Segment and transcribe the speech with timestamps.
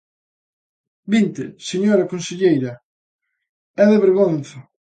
[1.13, 2.71] ¡Vinte, señora conselleira!
[3.83, 4.57] É de vergonza.